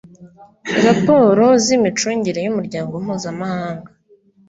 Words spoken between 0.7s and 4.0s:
raporo z imicungire y umuryango mpuzamahanga